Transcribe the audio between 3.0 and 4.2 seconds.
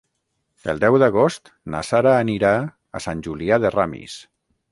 a Sant Julià de Ramis.